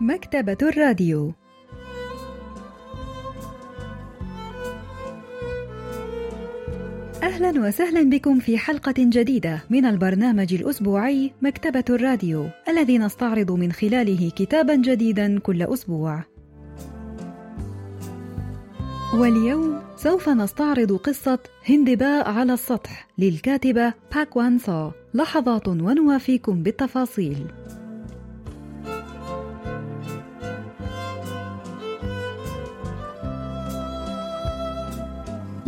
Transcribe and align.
مكتبة 0.00 0.56
الراديو 0.62 1.32
أهلا 7.22 7.68
وسهلا 7.68 8.10
بكم 8.10 8.38
في 8.38 8.58
حلقة 8.58 8.94
جديدة 8.98 9.64
من 9.70 9.84
البرنامج 9.84 10.54
الأسبوعي 10.54 11.32
مكتبة 11.42 11.84
الراديو 11.90 12.46
الذي 12.68 12.98
نستعرض 12.98 13.52
من 13.52 13.72
خلاله 13.72 14.30
كتابا 14.36 14.74
جديدا 14.74 15.38
كل 15.38 15.62
أسبوع. 15.62 16.24
واليوم 19.14 19.82
سوف 19.96 20.28
نستعرض 20.28 20.92
قصة 20.92 21.38
هندباء 21.68 22.30
على 22.30 22.52
السطح 22.52 23.08
للكاتبة 23.18 23.94
باك 24.14 24.36
وان 24.36 24.58
سو 24.58 24.90
لحظات 25.14 25.68
ونوافيكم 25.68 26.62
بالتفاصيل. 26.62 27.46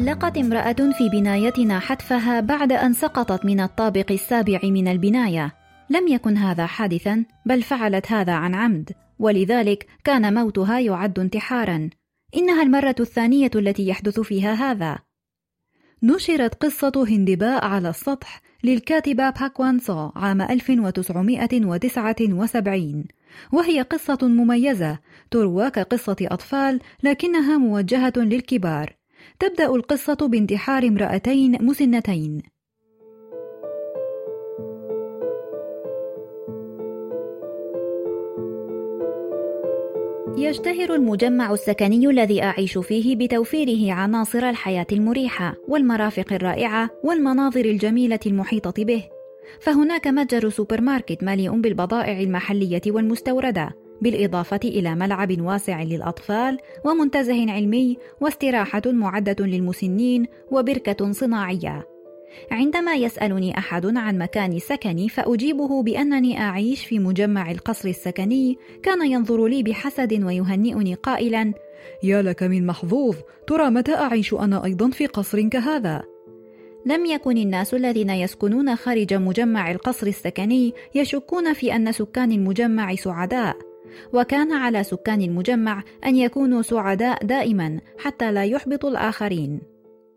لقت 0.05 0.39
امرأة 0.39 0.73
في 0.73 1.09
بنايتنا 1.09 1.79
حتفها 1.79 2.41
بعد 2.41 2.73
أن 2.73 2.93
سقطت 2.93 3.45
من 3.45 3.61
الطابق 3.61 4.13
السابع 4.13 4.61
من 4.65 4.89
البناية. 4.89 5.55
لم 5.91 6.09
يكن 6.09 6.37
هذا 6.37 6.67
حادثا، 6.67 7.25
بل 7.47 7.63
فعلت 7.63 8.13
هذا 8.13 8.33
عن 8.33 8.55
عمد، 8.55 8.93
ولذلك 9.19 9.87
كان 10.05 10.35
موتها 10.35 10.81
يعد 10.81 11.19
انتحارا. 11.19 11.91
إنها 12.37 12.63
المرة 12.63 12.95
الثانية 13.01 13.51
التي 13.55 13.89
يحدث 13.89 14.21
فيها 14.21 14.55
هذا. 14.55 14.99
نشرت 16.03 16.55
قصة 16.55 17.05
هندباء 17.09 17.65
على 17.65 17.89
السطح 17.89 18.43
للكاتبة 18.65 19.31
باكوان 19.31 19.79
سو 19.79 20.11
عام 20.17 20.43
1979 20.43 23.05
وهي 23.53 23.83
قصة 23.83 24.19
مميزة 24.23 24.99
تروى 25.31 25.71
كقصة 25.71 26.17
أطفال 26.23 26.81
لكنها 27.03 27.59
موجهة 27.59 28.13
للكبار 28.17 29.02
تبدأ 29.43 29.67
القصة 29.67 30.15
بانتحار 30.15 30.83
امرأتين 30.83 31.65
مسنتين. 31.65 32.43
يشتهر 40.37 40.95
المجمع 40.95 41.53
السكني 41.53 42.07
الذي 42.07 42.43
أعيش 42.43 42.79
فيه 42.79 43.17
بتوفيره 43.17 43.93
عناصر 43.93 44.39
الحياة 44.39 44.87
المريحة 44.93 45.55
والمرافق 45.69 46.33
الرائعة 46.33 46.91
والمناظر 47.05 47.65
الجميلة 47.65 48.21
المحيطة 48.27 48.85
به. 48.85 49.05
فهناك 49.61 50.07
متجر 50.07 50.49
سوبر 50.49 50.81
ماركت 50.81 51.25
مليء 51.25 51.61
بالبضائع 51.61 52.21
المحلية 52.21 52.83
والمستوردة. 52.87 53.82
بالإضافة 54.03 54.61
إلى 54.65 54.95
ملعب 54.95 55.41
واسع 55.41 55.83
للأطفال 55.83 56.59
ومنتزه 56.85 57.53
علمي 57.53 57.97
واستراحة 58.21 58.83
معدة 58.87 59.47
للمسنين 59.47 60.27
وبركة 60.51 61.13
صناعية. 61.13 61.87
عندما 62.51 62.95
يسألني 62.95 63.59
أحد 63.59 63.97
عن 63.97 64.19
مكان 64.19 64.59
سكني 64.59 65.09
فأجيبه 65.09 65.83
بأنني 65.83 66.41
أعيش 66.41 66.85
في 66.87 66.99
مجمع 66.99 67.51
القصر 67.51 67.89
السكني. 67.89 68.59
كان 68.83 69.11
ينظر 69.11 69.47
لي 69.47 69.63
بحسد 69.63 70.25
ويهنئني 70.25 70.95
قائلا 70.95 71.53
يا 72.03 72.23
لك 72.23 72.43
من 72.43 72.67
محظوظ 72.67 73.17
ترى 73.47 73.71
متى 73.71 73.95
أعيش 73.95 74.35
أنا 74.35 74.65
أيضا 74.65 74.91
في 74.91 75.07
قصر 75.07 75.49
كهذا؟ 75.49 76.03
لم 76.87 77.07
يكن 77.07 77.37
الناس 77.37 77.75
الذين 77.75 78.11
يسكنون 78.11 78.77
خارج 78.77 79.15
مجمع 79.15 79.71
القصر 79.71 80.07
السكني 80.07 80.75
يشكون 80.95 81.53
في 81.53 81.77
أن 81.77 81.93
سكان 81.93 82.33
المجمع 82.33 82.95
سعداء. 82.95 83.72
وكان 84.14 84.54
على 84.54 84.84
سكان 84.84 85.22
المجمع 85.22 85.84
أن 86.06 86.16
يكونوا 86.16 86.62
سعداء 86.62 87.26
دائما 87.26 87.80
حتى 88.00 88.32
لا 88.32 88.44
يحبطوا 88.44 88.90
الآخرين 88.90 89.62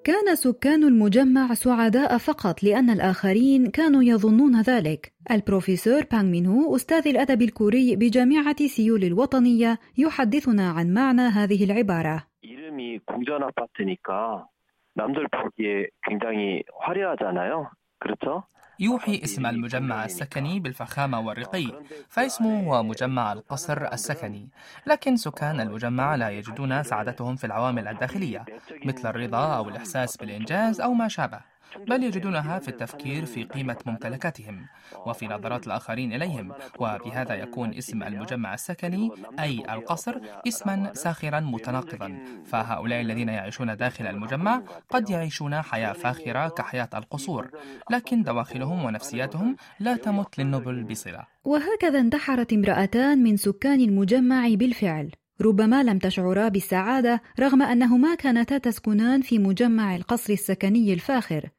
كان 0.05 0.35
سكان 0.35 0.85
المجمع 0.85 1.55
سعداء 1.55 2.19
فقط 2.19 2.63
لأن 2.63 2.91
الآخرين 2.91 3.71
كانوا 3.71 4.03
يظنون 4.03 4.61
ذلك. 4.61 5.13
البروفيسور 5.31 6.03
بانغ 6.13 6.23
مينهو 6.23 6.77
أستاذ 6.77 7.09
الأدب 7.09 7.43
الكوري 7.43 7.97
بجامعة 7.97 8.67
سيول 8.67 9.05
الوطنية 9.05 9.79
يحدثنا 9.99 10.71
عن 10.71 10.95
معنى 10.95 11.23
هذه 11.23 11.65
العبارة. 11.65 12.27
이름이 12.43 13.01
궁전 13.05 13.43
아파트니까 13.43 14.47
남들 14.95 15.29
보기에 15.29 15.89
굉장히 16.03 16.63
화려하잖아요. 16.81 17.71
그렇죠? 17.99 18.45
يوحي 18.80 19.22
اسم 19.24 19.46
المجمع 19.46 20.06
السكني 20.06 20.60
بالفخامة 20.60 21.20
والرقي 21.20 21.68
فاسمه 22.10 22.68
هو 22.68 22.84
مجمع 22.84 23.34
القصر 23.34 23.94
السكني. 23.94 24.50
لكن 24.86 25.16
سكان 25.16 25.60
المجمع 25.62 26.16
لا 26.16 26.30
يجدون 26.30 26.84
سعادتهم 26.84 27.36
في 27.36 27.44
العوامل 27.44 27.88
الداخلية 27.88 28.46
مثل 28.86 29.10
الرضا 29.10 29.58
أو 29.58 29.70
الإحساس 29.70 30.18
بالإنجاز 30.18 30.82
أو 30.82 30.94
ما 30.94 31.08
شابه. 31.08 31.55
بل 31.88 32.04
يجدونها 32.04 32.60
في 32.60 32.68
التفكير 32.68 33.26
في 33.26 33.44
قيمة 33.44 33.78
ممتلكاتهم 33.86 34.66
وفي 35.06 35.28
نظرات 35.28 35.68
الآخرين 35.68 36.14
إليهم 36.14 36.52
وبهذا 36.80 37.36
يكون 37.36 37.74
اسم 37.74 38.04
المجمع 38.04 38.54
السكني 38.54 39.12
أي 39.40 39.64
القصر 39.74 40.16
اسما 40.48 40.94
ساخرا 40.94 41.40
متناقضا. 41.40 42.18
فهؤلاء 42.46 43.02
الذين 43.02 43.30
يعيشون 43.30 43.78
داخل 43.78 44.08
المجمع 44.08 44.62
قد 44.90 45.10
يعيشون 45.10 45.62
حياة 45.62 45.94
فاخرة 45.94 46.48
كحياة 46.48 46.90
القصور 46.94 47.50
لكن 47.92 48.24
دواخلهم 48.24 48.86
ونفسياتهم 48.86 49.56
لا 49.80 49.96
تمت 49.96 50.40
للنبل 50.40 50.84
بصلة. 50.84 51.24
وهكذا 51.44 52.00
انتحرت 52.00 52.54
امرأتان 52.54 53.24
من 53.24 53.38
سكان 53.38 53.82
المجمع 53.82 54.48
بالفعل. 54.50 55.12
ربما 55.42 55.84
لم 55.84 56.00
تشعرا 56.00 56.48
بالسعادة 56.48 57.22
رغم 57.40 57.62
أنهما 57.62 58.16
كانتا 58.16 58.58
تسكنان 58.58 59.22
في 59.22 59.40
مجمع 59.40 59.96
القصر 59.96 60.34
السكني 60.34 60.94
الفاخر. 60.94 61.50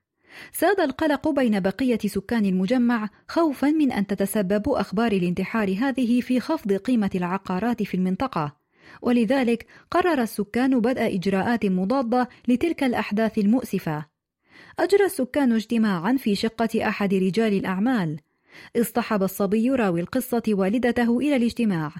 ساد 0.52 0.80
القلق 0.80 1.28
بين 1.28 1.60
بقية 1.60 1.98
سكان 1.98 2.44
المجمع 2.44 3.08
خوفا 3.28 3.70
من 3.70 3.92
أن 3.92 4.06
تتسبب 4.06 4.68
أخبار 4.68 5.12
الانتحار 5.12 5.76
هذه 5.78 6.20
في 6.20 6.40
خفض 6.40 6.72
قيمة 6.72 7.10
العقارات 7.14 7.82
في 7.82 7.96
المنطقة. 7.96 8.56
ولذلك 9.02 9.66
قرر 9.90 10.22
السكان 10.22 10.80
بدء 10.80 11.16
إجراءات 11.16 11.66
مضادة 11.66 12.28
لتلك 12.48 12.84
الأحداث 12.84 13.38
المؤسفة. 13.38 14.06
أجرى 14.78 15.04
السكان 15.04 15.52
اجتماعا 15.52 16.16
في 16.16 16.34
شقة 16.34 16.88
أحد 16.88 17.14
رجال 17.14 17.52
الأعمال. 17.52 18.20
اصطحب 18.76 19.22
الصبي 19.22 19.70
راوي 19.70 20.00
القصة 20.00 20.42
والدته 20.48 21.18
إلى 21.18 21.36
الاجتماع. 21.36 21.92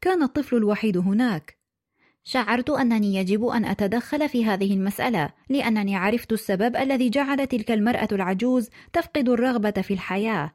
كان 0.00 0.22
الطفل 0.22 0.56
الوحيد 0.56 0.96
هناك. 0.96 1.57
شعرت 2.30 2.70
أنني 2.70 3.14
يجب 3.14 3.46
أن 3.46 3.64
أتدخل 3.64 4.28
في 4.28 4.44
هذه 4.44 4.74
المسألة 4.74 5.30
لأنني 5.48 5.96
عرفت 5.96 6.32
السبب 6.32 6.76
الذي 6.76 7.08
جعل 7.10 7.46
تلك 7.46 7.70
المرأة 7.70 8.08
العجوز 8.12 8.68
تفقد 8.92 9.28
الرغبة 9.28 9.70
في 9.70 9.94
الحياة. 9.94 10.54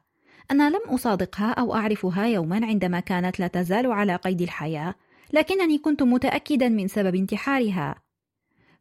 أنا 0.50 0.70
لم 0.70 0.80
أصادقها 0.86 1.50
أو 1.50 1.74
أعرفها 1.74 2.26
يوما 2.26 2.66
عندما 2.66 3.00
كانت 3.00 3.40
لا 3.40 3.46
تزال 3.46 3.92
على 3.92 4.16
قيد 4.16 4.42
الحياة 4.42 4.94
لكنني 5.32 5.78
كنت 5.78 6.02
متأكدا 6.02 6.68
من 6.68 6.88
سبب 6.88 7.14
انتحارها. 7.14 7.94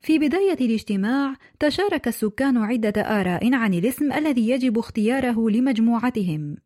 في 0.01 0.19
بداية 0.19 0.57
الاجتماع 0.61 1.35
تشارك 1.59 2.07
السكان 2.07 2.57
عدة 2.57 3.01
آراء 3.01 3.53
عن 3.53 3.73
الاسم 3.73 4.13
الذي 4.13 4.49
يجب 4.49 4.77
اختياره 4.77 5.49
لمجموعتهم. 5.49 6.57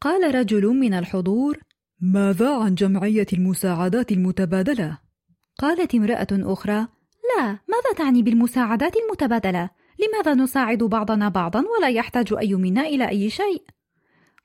قال 0.00 0.34
رجل 0.34 0.66
من 0.66 0.94
الحضور 0.94 1.58
ماذا 2.00 2.56
عن 2.56 2.74
جمعية 2.74 3.26
المساعدات 3.32 4.12
المتبادلة؟ 4.12 5.11
قالت 5.58 5.94
امرأة 5.94 6.26
أخرى: 6.32 6.88
لا، 7.36 7.46
ماذا 7.46 7.92
تعني 7.96 8.22
بالمساعدات 8.22 8.96
المتبادلة؟ 8.96 9.70
لماذا 9.98 10.34
نساعد 10.34 10.78
بعضنا 10.78 11.28
بعضا 11.28 11.64
ولا 11.78 11.88
يحتاج 11.88 12.32
أي 12.32 12.54
منا 12.54 12.80
إلى 12.80 13.08
أي 13.08 13.30
شيء؟ 13.30 13.62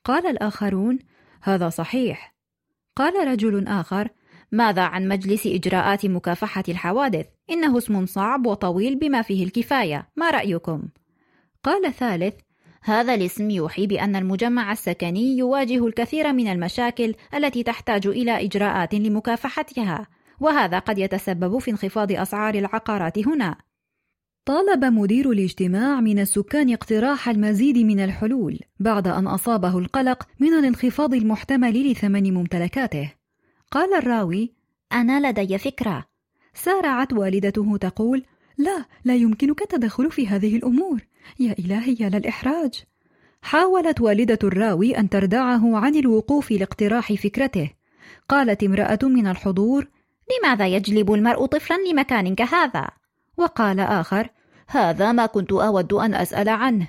قال 0.03 0.27
الآخرون: 0.27 0.99
هذا 1.41 1.69
صحيح. 1.69 2.35
قال 2.95 3.27
رجل 3.27 3.67
آخر: 3.67 4.09
ماذا 4.51 4.81
عن 4.81 5.07
مجلس 5.07 5.47
إجراءات 5.47 6.05
مكافحة 6.05 6.63
الحوادث؟ 6.69 7.25
إنه 7.49 7.77
اسم 7.77 8.05
صعب 8.05 8.45
وطويل 8.45 8.95
بما 8.95 9.21
فيه 9.21 9.43
الكفاية، 9.43 10.09
ما 10.15 10.29
رأيكم؟ 10.29 10.83
قال 11.63 11.93
ثالث: 11.93 12.35
هذا 12.83 13.13
الاسم 13.13 13.49
يوحي 13.49 13.87
بأن 13.87 14.15
المجمع 14.15 14.71
السكني 14.71 15.37
يواجه 15.37 15.87
الكثير 15.87 16.33
من 16.33 16.47
المشاكل 16.47 17.15
التي 17.33 17.63
تحتاج 17.63 18.07
إلى 18.07 18.45
إجراءات 18.45 18.95
لمكافحتها، 18.95 20.07
وهذا 20.39 20.79
قد 20.79 20.97
يتسبب 20.97 21.57
في 21.57 21.71
انخفاض 21.71 22.11
أسعار 22.11 22.55
العقارات 22.55 23.27
هنا. 23.27 23.55
طالب 24.45 24.85
مدير 24.85 25.31
الاجتماع 25.31 26.01
من 26.01 26.19
السكان 26.19 26.73
اقتراح 26.73 27.29
المزيد 27.29 27.77
من 27.77 27.99
الحلول 27.99 28.59
بعد 28.79 29.07
أن 29.07 29.27
أصابه 29.27 29.77
القلق 29.77 30.27
من 30.39 30.53
الانخفاض 30.53 31.13
المحتمل 31.13 31.91
لثمن 31.91 32.33
ممتلكاته. 32.33 33.13
قال 33.71 33.93
الراوي: 33.93 34.53
أنا 34.91 35.29
لدي 35.29 35.57
فكرة. 35.57 36.05
سارعت 36.53 37.13
والدته 37.13 37.77
تقول: 37.77 38.23
لا، 38.57 38.85
لا 39.05 39.15
يمكنك 39.15 39.61
التدخل 39.61 40.11
في 40.11 40.27
هذه 40.27 40.55
الأمور. 40.55 41.01
يا 41.39 41.55
إلهي 41.59 41.95
يا 41.99 42.09
للإحراج. 42.09 42.83
حاولت 43.41 44.01
والدة 44.01 44.39
الراوي 44.43 44.97
أن 44.97 45.09
تردعه 45.09 45.77
عن 45.77 45.95
الوقوف 45.95 46.51
لاقتراح 46.51 47.13
فكرته، 47.13 47.71
قالت 48.29 48.63
امرأة 48.63 48.99
من 49.03 49.27
الحضور 49.27 49.87
لماذا 50.31 50.67
يجلب 50.67 51.13
المرء 51.13 51.45
طفلا 51.45 51.77
لمكان 51.91 52.35
كهذا؟ 52.35 52.87
وقال 53.37 53.79
آخر 53.79 54.29
هذا 54.67 55.11
ما 55.11 55.25
كنت 55.25 55.51
أود 55.51 55.93
أن 55.93 56.13
أسأل 56.13 56.49
عنه. 56.49 56.87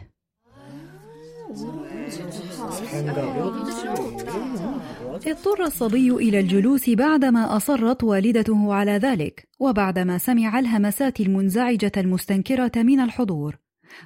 اضطر 5.26 5.64
الصبي 5.64 6.10
إلى 6.10 6.40
الجلوس 6.40 6.90
بعدما 6.90 7.56
أصرت 7.56 8.04
والدته 8.04 8.74
على 8.74 8.92
ذلك 8.92 9.48
وبعدما 9.60 10.18
سمع 10.18 10.58
الهمسات 10.58 11.20
المنزعجة 11.20 11.92
المستنكرة 11.96 12.72
من 12.76 13.00
الحضور. 13.00 13.58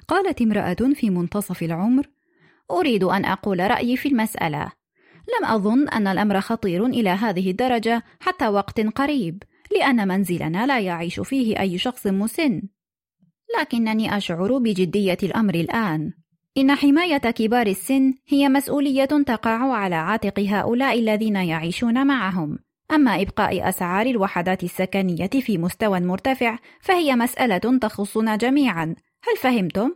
قالت 0.07 0.41
امرأة 0.41 0.93
في 0.93 1.09
منتصف 1.09 1.63
العمر 1.63 2.09
أريد 2.71 3.03
أن 3.03 3.25
أقول 3.25 3.59
رأيي 3.59 3.97
في 3.97 4.09
المسألة. 4.09 4.82
لم 5.27 5.45
أظن 5.45 5.89
أن 5.89 6.07
الأمر 6.07 6.41
خطير 6.41 6.85
إلى 6.85 7.09
هذه 7.09 7.51
الدرجة 7.51 8.03
حتى 8.19 8.47
وقت 8.47 8.79
قريب 8.79 9.43
لأن 9.71 10.07
منزلنا 10.07 10.65
لا 10.65 10.79
يعيش 10.79 11.19
فيه 11.19 11.59
أي 11.59 11.77
شخص 11.77 12.07
مسن. 12.07 12.61
لكنني 13.59 14.17
أشعر 14.17 14.57
بجدية 14.57 15.17
الأمر 15.23 15.55
الآن. 15.55 16.11
إن 16.57 16.75
حماية 16.75 17.17
كبار 17.17 17.67
السن 17.67 18.13
هي 18.27 18.49
مسؤولية 18.49 19.05
تقع 19.05 19.73
على 19.73 19.95
عاتق 19.95 20.39
هؤلاء 20.39 20.99
الذين 20.99 21.35
يعيشون 21.35 22.07
معهم. 22.07 22.59
أما 22.91 23.21
إبقاء 23.21 23.69
أسعار 23.69 24.05
الوحدات 24.05 24.63
السكنية 24.63 25.27
في 25.27 25.57
مستوى 25.57 25.99
مرتفع 25.99 26.57
فهي 26.81 27.15
مسألة 27.15 27.77
تخصنا 27.81 28.35
جميعا. 28.35 28.95
هل 29.23 29.37
فهمتم؟ 29.37 29.91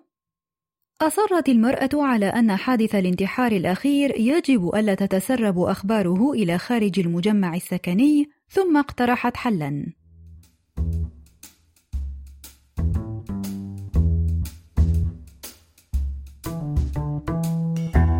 أصرت 1.02 1.50
المرأة 1.50 1.90
على 1.94 2.26
أن 2.26 2.56
حادث 2.56 2.96
الانتحار 2.96 3.52
الأخير 3.52 4.20
يجب 4.20 4.76
ألا 4.76 4.96
تتسرب 4.96 5.60
أخباره 5.60 6.32
إلى 6.32 6.58
خارج 6.58 7.00
المجمع 7.00 7.56
السكني 7.56 8.30
ثم 8.50 8.78
اقترحت 8.78 9.38
حلا. 9.38 9.86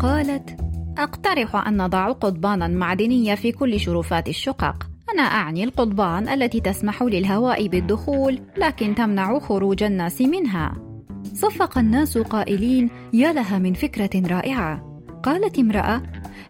قالت 0.00 0.56
أقترح 0.98 1.66
أن 1.66 1.82
نضع 1.82 2.12
قضبانا 2.12 2.68
معدنية 2.68 3.34
في 3.34 3.52
كل 3.52 3.80
شرفات 3.80 4.28
الشقق 4.28 4.90
أنا 5.14 5.22
أعني 5.22 5.64
القضبان 5.64 6.28
التي 6.28 6.60
تسمح 6.60 7.02
للهواء 7.02 7.66
بالدخول 7.66 8.38
لكن 8.56 8.94
تمنع 8.94 9.38
خروج 9.38 9.82
الناس 9.82 10.20
منها. 10.20 10.87
صفق 11.38 11.78
الناس 11.78 12.18
قائلين 12.18 12.90
يا 13.12 13.32
لها 13.32 13.58
من 13.58 13.74
فكرة 13.74 14.10
رائعة. 14.26 15.02
قالت 15.22 15.58
امرأة 15.58 16.02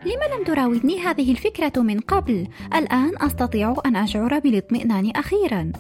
لم 0.05 0.39
لم 0.39 0.45
تراودني 0.47 1.01
هذه 1.01 1.31
الفكرة 1.31 1.83
من 1.83 2.01
قبل؟ 2.01 2.47
الآن 2.75 3.13
أستطيع 3.21 3.75
أن 3.87 3.97
أشعر 3.97 4.39
بالاطمئنان 4.39 5.11
أخيرا. 5.17 5.73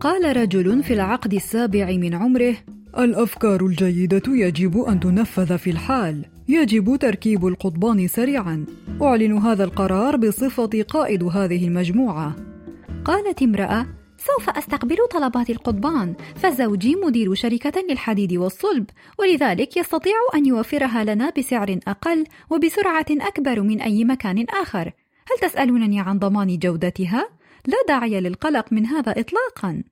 قال 0.00 0.36
رجل 0.36 0.82
في 0.82 0.94
العقد 0.94 1.34
السابع 1.34 1.86
من 1.92 2.14
عمره 2.14 2.56
الأفكار 2.98 3.66
الجيدة 3.66 4.22
يجب 4.28 4.78
أن 4.78 5.00
تنفذ 5.00 5.58
في 5.58 5.70
الحال 5.70 6.24
يجب 6.48 6.96
تركيب 6.96 7.46
القضبان 7.46 8.08
سريعا. 8.08 8.66
أعلن 9.02 9.38
هذا 9.38 9.64
القرار 9.64 10.16
بصفة 10.16 10.82
قائد 10.88 11.22
هذه 11.22 11.68
المجموعة. 11.68 12.36
قالت 13.04 13.42
امرأة 13.42 13.86
سوف 14.20 14.50
أستقبل 14.50 14.96
طلبات 15.10 15.50
القضبان 15.50 16.14
فزوجي 16.36 16.96
مدير 16.96 17.34
شركة 17.34 17.82
للحديد 17.90 18.32
والصلب 18.32 18.90
ولذلك 19.18 19.76
يستطيع 19.76 20.14
أن 20.34 20.46
يوفرها 20.46 21.04
لنا 21.04 21.32
بسعر 21.38 21.78
أقل 21.88 22.24
وبسرعة 22.50 23.06
أكبر 23.10 23.60
من 23.60 23.80
أي 23.80 24.04
مكان 24.04 24.46
آخر. 24.62 24.92
هل 25.30 25.48
تسألونني 25.48 26.00
عن 26.00 26.18
ضمان 26.18 26.58
جودتها؟ 26.58 27.28
لا 27.66 27.76
داعي 27.88 28.20
للقلق 28.20 28.72
من 28.72 28.86
هذا 28.86 29.20
إطلاقا. 29.20 29.84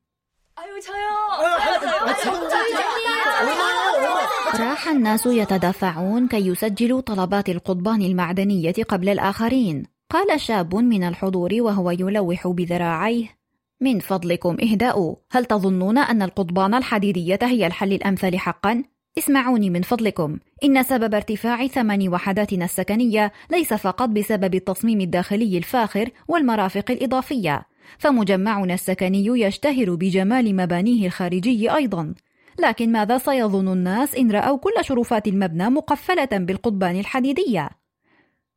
راح 4.55 4.89
الناس 4.89 5.27
يتدافعون 5.27 6.29
كي 6.29 6.47
يسجلوا 6.47 7.01
طلبات 7.01 7.49
القضبان 7.49 8.03
المعدنية 8.03 8.75
قبل 8.89 9.09
الآخرين. 9.09 9.83
قال 10.11 10.41
شاب 10.41 10.75
من 10.75 11.05
الحضور 11.05 11.51
وهو 11.61 11.91
يلوح 11.91 12.49
بذراعيه 12.49 13.38
من 13.81 13.99
فضلكم 13.99 14.57
اهدأوا 14.63 15.15
هل 15.31 15.45
تظنون 15.45 15.99
أن 15.99 16.23
القضبان 16.23 16.75
الحديدية 16.75 17.39
هي 17.43 17.67
الحل 17.67 17.93
الأمثل 17.93 18.39
حقا؟ 18.39 18.85
اسمعوني 19.19 19.71
من 19.71 19.83
فضلكم 19.83 20.39
إن 20.65 20.83
سبب 20.83 21.15
ارتفاع 21.15 21.67
ثمن 21.67 22.09
وحداتنا 22.09 22.65
السكنية 22.65 23.33
ليس 23.51 23.75
فقط 23.75 24.09
بسبب 24.09 24.55
التصميم 24.55 25.01
الداخلي 25.01 25.59
الفاخر 25.59 26.11
والمرافق 26.29 26.91
الإضافية 26.91 27.67
فمجمعنا 27.99 28.75
السكني 28.75 29.27
يشتهر 29.27 29.95
بجمال 29.95 30.57
مبانيه 30.57 31.07
الخارجي 31.07 31.75
أيضا 31.75 32.15
لكن 32.59 32.93
ماذا 32.93 33.19
سيظن 33.19 33.73
الناس 33.73 34.15
إن 34.15 34.31
رأوا 34.31 34.59
كل 34.59 34.73
شرفات 34.81 35.29
المبنى 35.29 35.71
مقفلة 35.71 36.29
بالقضبان 36.33 37.01
الحديدية؟ 37.01 37.71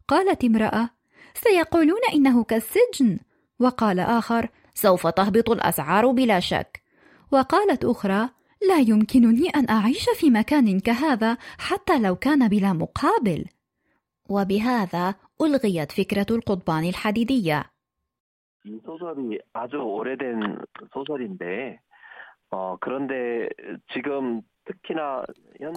قالت 0.07 0.43
امرأة 0.43 0.89
سيقولون 1.33 2.01
إنه 2.13 2.43
كالسجن 2.43 3.19
وقال 3.59 3.99
آخر 3.99 4.49
سوف 4.74 5.06
تهبط 5.06 5.50
الأسعار 5.50 6.10
بلا 6.10 6.40
شك 6.40 6.82
وقالت 7.32 7.84
أخرى 7.84 8.28
لا 8.68 8.78
يمكنني 8.78 9.48
أن 9.48 9.70
أعيش 9.70 10.08
في 10.20 10.30
مكان 10.30 10.80
كهذا 10.80 11.36
حتى 11.58 11.98
لو 11.98 12.16
كان 12.16 12.48
بلا 12.48 12.72
مقابل 12.72 13.44
وبهذا 14.28 15.14
ألغيت 15.42 15.92
فكرة 15.92 16.26
القضبان 16.30 16.84
الحديدية 16.84 17.64
이 18.66 18.80
소설이 18.84 19.38
아주 19.52 19.76
오래된 19.76 20.58
소설인데 20.92 21.78
어, 22.50 22.76
그런데 22.80 23.48
지금 23.92 24.42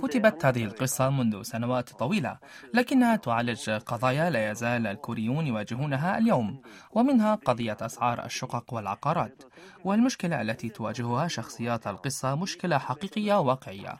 كتبت 0.02 0.44
هذه 0.46 0.64
القصة 0.64 1.10
منذ 1.10 1.42
سنوات 1.42 1.88
طويلة 1.90 2.38
لكنها 2.74 3.16
تعالج 3.16 3.70
قضايا 3.70 4.30
لا 4.30 4.50
يزال 4.50 4.86
الكوريون 4.86 5.46
يواجهونها 5.46 6.18
اليوم 6.18 6.62
ومنها 6.92 7.34
قضية 7.34 7.76
أسعار 7.80 8.24
الشقق 8.24 8.74
والعقارات 8.74 9.42
والمشكلة 9.84 10.40
التي 10.40 10.68
تواجهها 10.68 11.28
شخصيات 11.28 11.86
القصة 11.86 12.34
مشكلة 12.34 12.78
حقيقية 12.78 13.40
واقعية. 13.40 13.94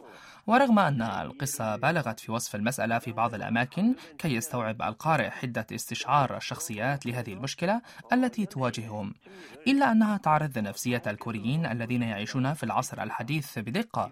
ورغم 0.47 0.79
أن 0.79 1.03
القصة 1.03 1.77
بالغت 1.77 2.21
في 2.21 2.33
وصف 2.33 2.55
المسألة 2.55 2.99
في 2.99 3.13
بعض 3.13 3.35
الأماكن 3.35 3.95
كي 4.19 4.35
يستوعب 4.35 4.83
القارئ 4.83 5.31
حدة 5.31 5.67
استشعار 5.75 6.37
الشخصيات 6.37 7.07
لهذه 7.07 7.33
المشكلة 7.33 7.83
التي 8.13 8.47
تواجههم. 8.47 9.15
إلا 9.67 9.93
أنها 9.93 10.17
تعرض 10.17 10.59
نفسية 10.59 11.03
الكوريين 11.07 11.67
الذين 11.67 12.03
يعيشون 12.03 12.55
في 12.55 12.63
العصر 12.63 13.03
الحديث 13.03 13.59
بدقة. 13.59 14.11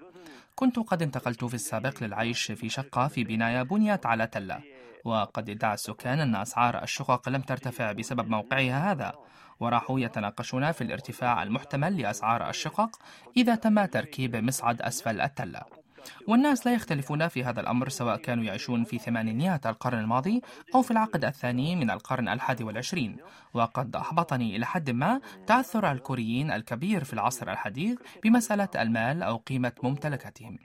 كنت 0.54 0.78
قد 0.78 1.02
انتقلت 1.02 1.44
في 1.44 1.54
السابق 1.54 2.02
للعيش 2.02 2.52
في 2.52 2.68
شقة 2.68 3.08
في 3.08 3.24
بناية 3.24 3.62
بنيت 3.62 4.06
على 4.06 4.26
تلة. 4.26 4.60
وقد 5.04 5.50
ادعى 5.50 5.74
السكان 5.74 6.20
أن 6.20 6.34
أسعار 6.34 6.82
الشقق 6.82 7.28
لم 7.28 7.40
ترتفع 7.40 7.92
بسبب 7.92 8.28
موقعها 8.28 8.92
هذا. 8.92 9.12
وراحوا 9.60 10.00
يتناقشون 10.00 10.72
في 10.72 10.84
الارتفاع 10.84 11.42
المحتمل 11.42 12.00
لأسعار 12.02 12.48
الشقق 12.50 12.98
إذا 13.36 13.54
تم 13.54 13.84
تركيب 13.84 14.36
مصعد 14.36 14.82
أسفل 14.82 15.20
التلة. 15.20 15.81
والناس 16.28 16.66
لا 16.66 16.74
يختلفون 16.74 17.28
في 17.28 17.44
هذا 17.44 17.60
الأمر 17.60 17.88
سواء 17.88 18.16
كانوا 18.16 18.44
يعيشون 18.44 18.84
في 18.84 18.98
ثمانينيات 18.98 19.66
القرن 19.66 19.98
الماضي 19.98 20.42
أو 20.74 20.82
في 20.82 20.90
العقد 20.90 21.24
الثاني 21.24 21.76
من 21.76 21.90
القرن 21.90 22.28
الحادي 22.28 22.64
والعشرين. 22.64 23.16
وقد 23.54 23.96
أحبطني 23.96 24.56
إلى 24.56 24.66
حد 24.66 24.90
ما 24.90 25.20
تعثر 25.46 25.92
الكوريين 25.92 26.50
الكبير 26.50 27.04
في 27.04 27.12
العصر 27.12 27.52
الحديث 27.52 27.98
بمسألة 28.24 28.68
المال 28.78 29.22
أو 29.22 29.36
قيمة 29.36 29.72
ممتلكاتهم. 29.82 30.58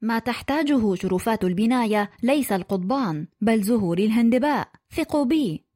ما 0.00 0.18
تحتاجه 0.18 0.94
شرفات 0.94 1.44
البناية 1.44 2.10
ليس 2.22 2.52
القضبان 2.52 3.26
بل 3.40 3.62
زهور 3.62 3.98
الهندباء. 3.98 4.68
ثقوا 4.90 5.24
بي. 5.24 5.67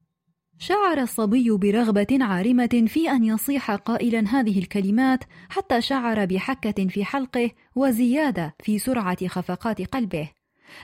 شعر 0.62 0.98
الصبي 0.98 1.50
برغبة 1.50 2.18
عارمة 2.20 2.84
في 2.86 3.10
أن 3.10 3.24
يصيح 3.24 3.70
قائلا 3.70 4.24
هذه 4.28 4.58
الكلمات 4.58 5.24
حتى 5.48 5.80
شعر 5.80 6.24
بحكة 6.24 6.88
في 6.88 7.04
حلقه 7.04 7.50
وزيادة 7.74 8.54
في 8.62 8.78
سرعة 8.78 9.26
خفقات 9.28 9.82
قلبه. 9.82 10.30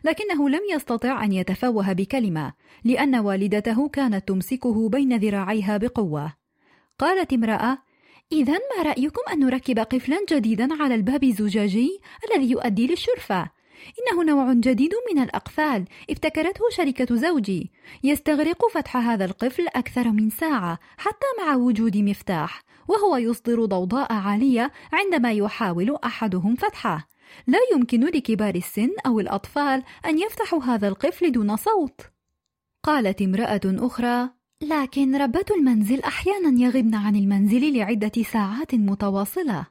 لكنه 0.05 0.49
لم 0.49 0.61
يستطع 0.75 1.25
أن 1.25 1.33
يتفوه 1.33 1.93
بكلمة 1.93 2.53
لأن 2.85 3.17
والدته 3.17 3.89
كانت 3.89 4.29
تمسكه 4.29 4.89
بين 4.89 5.17
ذراعيها 5.17 5.77
بقوة. 5.77 6.33
قالت 6.99 7.33
امرأة 7.33 7.79
إذا 8.33 8.53
ما 8.53 8.83
رأيكم 8.83 9.23
أن 9.33 9.39
نركب 9.39 9.79
قفلا 9.79 10.19
جديدا 10.31 10.83
على 10.83 10.95
الباب 10.95 11.25
الزجاجي 11.25 12.01
الذي 12.31 12.51
يؤدي 12.51 12.87
للشرفة؟ 12.87 13.51
إنه 13.99 14.25
نوع 14.25 14.53
جديد 14.53 14.93
من 15.13 15.23
الأقفال 15.23 15.85
ابتكرته 16.11 16.61
شركة 16.71 17.17
زوجي 17.17 17.71
يستغرق 18.05 18.69
فتح 18.69 18.97
هذا 18.97 19.25
القفل 19.25 19.67
أكثر 19.69 20.09
من 20.09 20.31
ساعة 20.31 20.79
حتى 20.97 21.27
مع 21.39 21.57
وجود 21.57 21.97
مفتاح 21.97 22.63
وهو 22.89 23.17
يصدر 23.17 23.65
ضوضاء 23.65 24.13
عالية 24.13 24.73
عندما 24.93 25.33
يحاول 25.33 25.99
أحدهم 26.05 26.55
فتحه 26.55 27.09
لا 27.47 27.59
يمكن 27.73 28.05
لكبار 28.05 28.55
السن 28.55 28.91
أو 29.07 29.21
الأطفال 29.21 29.83
أن 30.07 30.19
يفتحوا 30.19 30.63
هذا 30.63 30.89
القفل 30.89 31.33
دون 31.33 31.57
صوت 31.57 32.01
قالت 32.83 33.23
امرأة 33.23 33.61
أخرى 33.67 34.31
لكن 34.63 35.17
ربة 35.17 35.45
المنزل 35.57 36.03
أحيانا 36.03 36.61
يغبن 36.61 36.95
عن 36.95 37.17
المنزل 37.17 37.77
لعدة 37.77 38.23
ساعات 38.23 38.75
متواصلة 38.75 39.67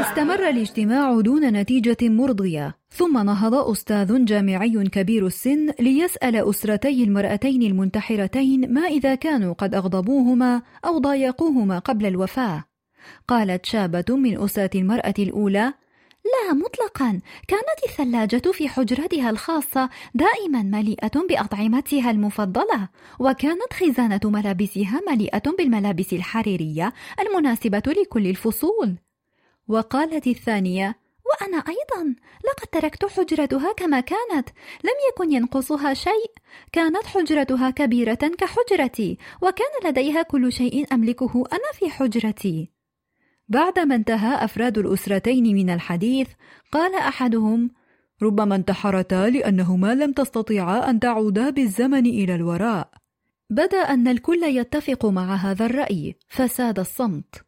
استمر 0.00 0.48
الاجتماع 0.48 1.20
دون 1.20 1.44
نتيجة 1.44 1.96
مرضية، 2.02 2.76
ثم 2.90 3.24
نهض 3.24 3.54
أستاذ 3.54 4.24
جامعي 4.24 4.88
كبير 4.88 5.26
السن 5.26 5.70
ليسأل 5.80 6.36
أسرتي 6.36 7.04
المرأتين 7.04 7.62
المنتحرتين 7.62 8.72
ما 8.74 8.80
إذا 8.80 9.14
كانوا 9.14 9.52
قد 9.54 9.74
أغضبوهما 9.74 10.62
أو 10.84 10.98
ضايقوهما 10.98 11.78
قبل 11.78 12.06
الوفاة. 12.06 12.64
قالت 13.28 13.66
شابة 13.66 14.16
من 14.16 14.42
أسرة 14.42 14.70
المرأة 14.74 15.14
الأولى: 15.18 15.72
لا 16.24 16.54
مطلقا. 16.54 17.20
كانت 17.48 17.84
الثلاجة 17.88 18.50
في 18.52 18.68
حجرتها 18.68 19.30
الخاصة 19.30 19.90
دائما 20.14 20.62
مليئة 20.62 21.26
بأطعمتها 21.28 22.10
المفضلة 22.10 22.88
وكانت 23.18 23.72
خزانة 23.72 24.20
ملابسها 24.24 25.00
مليئة 25.10 25.50
بالملابس 25.58 26.12
الحريرية 26.12 26.92
المناسبة 27.20 27.82
لكل 27.86 28.26
الفصول. 28.26 28.96
وقالت 29.68 30.26
الثانية 30.26 30.96
وأنا 31.26 31.56
أيضا. 31.56 32.14
لقد 32.44 32.66
تركت 32.72 33.04
حجرتها 33.06 33.72
كما 33.72 34.00
كانت. 34.00 34.48
لم 34.84 34.94
يكن 35.10 35.32
ينقصها 35.32 35.94
شيء. 35.94 36.32
كانت 36.72 37.06
حجرتها 37.06 37.70
كبيرة 37.70 38.14
كحجرتي 38.14 39.18
وكان 39.42 39.90
لديها 39.90 40.22
كل 40.22 40.52
شيء 40.52 40.94
أملكه 40.94 41.44
أنا 41.52 41.72
في 41.78 41.90
حجرتي. 41.90 42.81
بعدما 43.48 43.94
انتهى 43.94 44.44
أفراد 44.44 44.78
الأسرتين 44.78 45.54
من 45.54 45.70
الحديث 45.70 46.28
قال 46.72 46.94
أحدهم 46.94 47.70
ربما 48.22 48.54
انتحرتا 48.54 49.30
لأنهما 49.30 49.94
لم 49.94 50.12
تستطيعا 50.12 50.90
أن 50.90 51.00
تعودا 51.00 51.50
بالزمن 51.50 52.06
إلى 52.06 52.34
الوراء. 52.34 52.90
بدأ 53.50 53.78
أن 53.78 54.08
الكل 54.08 54.42
يتفق 54.42 55.06
مع 55.06 55.34
هذا 55.34 55.66
الرأي 55.66 56.16
فساد 56.28 56.78
الصمت. 56.78 57.44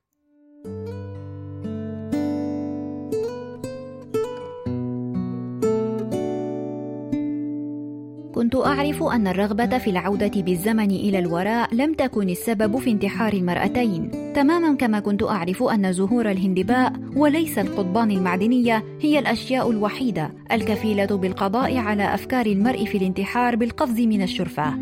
كنت 8.35 8.57
أعرف 8.57 9.03
أن 9.03 9.27
الرغبة 9.27 9.79
في 9.79 9.91
العودة 9.91 10.43
بالزمن 10.43 10.91
إلى 10.91 11.19
الوراء 11.19 11.75
لم 11.75 11.95
تكن 11.95 12.29
السبب 12.29 12.79
في 12.79 12.91
انتحار 12.91 13.33
المرأتين، 13.33 14.11
تماما 14.35 14.75
كما 14.75 15.01
كنت 15.01 15.23
أعرف 15.23 15.63
أن 15.63 15.93
زهور 15.93 16.31
الهندباء 16.31 16.93
وليس 17.17 17.59
القضبان 17.59 18.11
المعدنية 18.11 18.85
هي 19.01 19.19
الأشياء 19.19 19.71
الوحيدة 19.71 20.31
الكفيلة 20.53 21.07
بالقضاء 21.07 21.77
على 21.77 22.15
أفكار 22.15 22.47
المرء 22.47 22.85
في 22.85 22.99
الانتحار 22.99 23.57
بالقفز 23.57 24.01
من 24.01 24.23
الشرفة. 24.23 24.75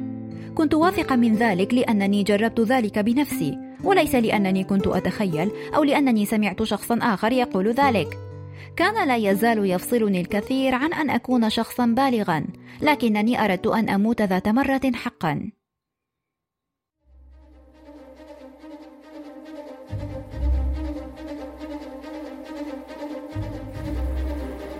كنت 0.54 0.74
واثقة 0.74 1.16
من 1.16 1.34
ذلك 1.34 1.74
لأنني 1.74 2.22
جربت 2.22 2.60
ذلك 2.60 2.98
بنفسي، 2.98 3.58
وليس 3.84 4.14
لأنني 4.14 4.64
كنت 4.64 4.86
أتخيل 4.86 5.50
أو 5.76 5.84
لأنني 5.84 6.26
سمعت 6.26 6.62
شخصا 6.62 6.98
آخر 7.02 7.32
يقول 7.32 7.68
ذلك. 7.68 8.31
كان 8.76 9.08
لا 9.08 9.16
يزال 9.16 9.70
يفصلني 9.70 10.20
الكثير 10.20 10.74
عن 10.74 10.92
أن 10.92 11.10
أكون 11.10 11.50
شخصا 11.50 11.86
بالغا 11.86 12.44
لكنني 12.82 13.44
أردت 13.44 13.66
أن 13.66 13.88
أموت 13.88 14.22
ذات 14.22 14.48
مرة 14.48 14.80
حقا. 14.94 15.50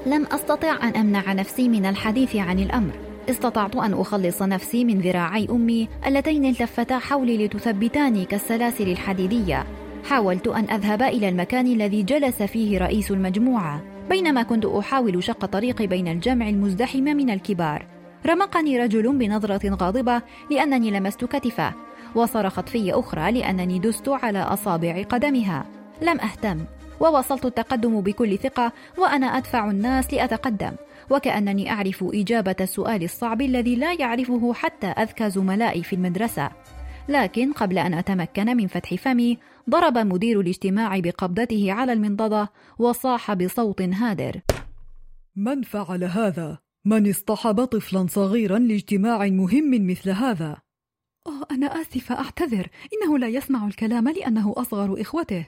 لم 0.07 0.27
أستطع 0.27 0.79
أن 0.83 0.97
أمنع 0.97 1.33
نفسي 1.33 1.69
من 1.69 1.87
الحديث 1.87 2.37
عن 2.37 2.59
الأمر. 2.59 2.93
استطعت 3.31 3.77
أن 3.77 3.93
أخلص 3.93 4.43
نفسي 4.43 4.85
من 4.85 5.01
ذراعي 5.01 5.49
أمي 5.51 5.89
اللتين 6.07 6.45
التفتا 6.45 6.99
حولي 6.99 7.47
لتثبتاني 7.47 8.25
كالسلاسل 8.25 8.89
الحديدية. 8.89 9.82
حاولت 10.05 10.49
أن 10.49 10.71
أذهب 10.71 11.03
إلى 11.03 11.29
المكان 11.29 11.67
الذي 11.67 12.03
جلس 12.03 12.43
فيه 12.43 12.79
رئيس 12.79 13.11
المجموعة 13.11 13.83
بينما 14.11 14.43
كنت 14.43 14.65
أحاول 14.65 15.25
شق 15.25 15.45
طريقي 15.45 15.87
بين 15.87 16.09
الجمع 16.09 16.49
المزدحم 16.49 17.03
من 17.03 17.31
الكبار. 17.31 17.87
رمقني 18.27 18.79
رجل 18.79 19.19
بنظرة 19.19 19.75
غاضبة 19.75 20.23
لأنني 20.51 20.91
لمست 20.91 21.25
كتفه 21.25 21.73
وصرخت 22.15 22.69
في 22.69 22.93
أخرى 22.93 23.33
لأنني 23.33 23.79
دست 23.79 24.09
على 24.09 24.39
أصابع 24.39 25.03
قدمها. 25.03 25.67
لم 26.03 26.21
أهتم 26.21 26.65
وواصلت 27.01 27.45
التقدم 27.45 28.01
بكل 28.01 28.39
ثقة 28.39 28.73
وأنا 28.99 29.27
أدفع 29.27 29.71
الناس 29.71 30.15
لأتقدم 30.15 30.73
وكأنني 31.11 31.71
أعرف 31.71 32.05
إجابة 32.15 32.57
السؤال 32.61 33.03
الصعب 33.03 33.41
الذي 33.41 33.77
لا 33.77 33.93
يعرفه 33.93 34.53
حتى 34.55 34.87
أذكى 34.87 35.31
زملائي 35.31 35.83
في 35.83 35.93
المدرسة. 35.93 36.51
لكن 37.09 37.53
قبل 37.53 37.79
أن 37.79 37.95
أتمكن 37.95 38.57
من 38.57 38.67
فتح 38.67 38.95
فمي 38.95 39.39
ضرب 39.71 39.99
مدير 39.99 40.41
الاجتماع 40.41 40.99
بقبضته 40.99 41.73
على 41.73 41.93
المنضدة 41.93 42.53
وصاح 42.79 43.33
بصوت 43.33 43.83
هادر. 43.83 44.41
من 45.37 45.63
فعل 45.63 46.05
هذا؟ 46.05 46.59
من 46.85 47.11
اصطحب 47.11 47.65
طفلا 47.65 48.07
صغيرا 48.07 48.59
لاجتماع 48.59 49.27
مهم 49.27 49.87
مثل 49.87 50.11
هذا؟ 50.11 50.57
أوه 51.27 51.47
أنا 51.51 51.67
آسفة 51.67 52.15
أعتذر. 52.15 52.69
إنه 52.93 53.19
لا 53.19 53.29
يسمع 53.29 53.67
الكلام 53.67 54.09
لأنه 54.09 54.55
أصغر 54.57 55.01
إخوته. 55.01 55.47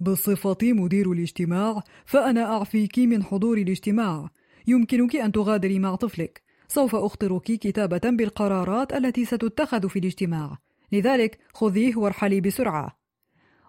بصفتي 0.00 0.72
مدير 0.72 1.12
الاجتماع 1.12 1.82
فأنا 2.04 2.44
أعفيك 2.56 2.98
من 2.98 3.22
حضور 3.22 3.58
الاجتماع. 3.58 4.30
يمكنك 4.66 5.16
أن 5.16 5.32
تغادري 5.32 5.78
مع 5.78 5.94
طفلك. 5.94 6.42
سوف 6.68 6.94
أخطرك 6.94 7.42
كتابة 7.42 8.00
بالقرارات 8.04 8.92
التي 8.92 9.24
ستتخذ 9.24 9.88
في 9.88 9.98
الاجتماع. 9.98 10.58
لذلك 10.92 11.38
خذيه 11.54 11.96
وارحلي 11.96 12.40
بسرعة. 12.40 12.98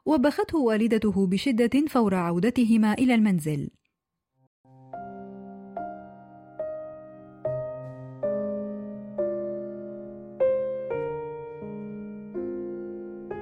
وبخته 0.06 0.58
والدته 0.58 1.28
بشدة 1.28 1.88
فور 1.88 2.16
عودتهما 2.16 2.94
إلى 2.94 3.16
المنزل. 3.16 3.70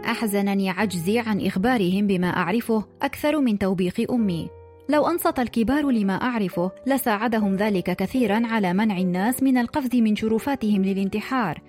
أحزنني 0.05 0.69
عجزي 0.69 1.19
عن 1.19 1.45
إخبارهم 1.45 2.07
بما 2.07 2.27
أعرفه 2.27 2.85
أكثر 3.01 3.41
من 3.41 3.57
توبيخ 3.57 3.99
أمي. 4.11 4.49
لو 4.89 5.07
أنصت 5.07 5.39
الكبار 5.39 5.89
لما 5.89 6.13
أعرفه 6.13 6.71
لساعدهم 6.87 7.55
ذلك 7.55 7.95
كثيرا 7.95 8.41
على 8.47 8.73
منع 8.73 8.97
الناس 8.97 9.43
من 9.43 9.57
القفز 9.57 9.95
من 9.95 10.15
شرفاتهم 10.15 10.85
للانتحار. 10.85 11.61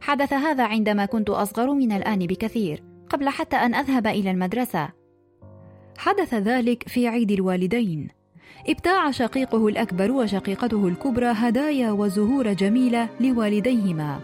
حدث 0.00 0.32
هذا 0.32 0.64
عندما 0.64 1.04
كنت 1.06 1.30
أصغر 1.30 1.74
من 1.74 1.92
الآن 1.92 2.18
بكثير 2.18 2.82
قبل 3.08 3.28
حتى 3.28 3.56
أن 3.56 3.74
أذهب 3.74 4.06
إلى 4.06 4.30
المدرسة. 4.30 4.88
حدث 5.98 6.34
ذلك 6.34 6.88
في 6.88 7.08
عيد 7.08 7.30
الوالدين. 7.30 8.08
ابتاع 8.68 9.10
شقيقه 9.10 9.68
الأكبر 9.68 10.12
وشقيقته 10.12 10.88
الكبرى 10.88 11.26
هدايا 11.26 11.90
وزهور 11.90 12.52
جميلة 12.52 13.08
لوالديهما 13.20 14.20